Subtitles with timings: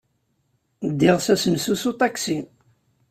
[0.89, 2.39] Ddiɣ s asensu s uṭaksi.